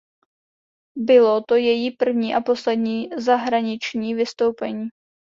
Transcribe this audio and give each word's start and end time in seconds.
Bylo 0.97 1.41
to 1.47 1.55
její 1.55 1.91
první 1.91 2.35
a 2.35 2.41
poslední 2.41 3.09
zahraniční 3.17 4.15
vystoupení. 4.15 4.89